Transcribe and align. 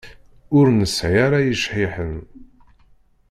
Ur 0.57 0.65
nesɛi 0.79 1.19
ara 1.25 1.39
ijḥiḥen. 1.51 2.15